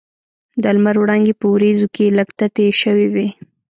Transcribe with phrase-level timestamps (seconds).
[0.61, 3.27] د لمر وړانګې په وریځو کې لږ تتې شوې وې.